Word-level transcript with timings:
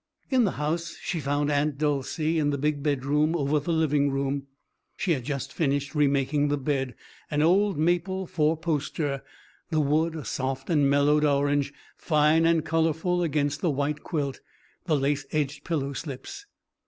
In 0.31 0.45
the 0.45 0.53
house 0.57 0.95
she 0.99 1.19
found 1.19 1.51
Aunt 1.51 1.77
Dolcey 1.77 2.39
in 2.39 2.49
the 2.49 2.57
big 2.57 2.81
bedroom 2.81 3.35
over 3.35 3.59
the 3.59 3.71
living 3.71 4.09
room. 4.09 4.47
She 4.97 5.11
had 5.11 5.23
just 5.23 5.53
finished 5.53 5.93
remaking 5.93 6.47
the 6.47 6.57
bed 6.57 6.95
an 7.29 7.43
old 7.43 7.77
maple 7.77 8.25
four 8.25 8.57
poster, 8.57 9.21
the 9.69 9.79
wood 9.79 10.15
a 10.15 10.25
soft 10.25 10.71
and 10.71 10.89
mellowed 10.89 11.23
orange, 11.23 11.71
fine 11.97 12.47
and 12.47 12.65
colourful 12.65 13.21
against 13.21 13.61
the 13.61 13.69
white 13.69 14.01
quilt, 14.01 14.41
the 14.85 14.97
lace 14.97 15.27
edged 15.33 15.63
pillow 15.63 15.93
slips. 15.93 16.47